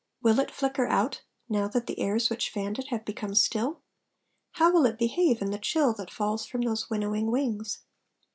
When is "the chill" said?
5.51-5.93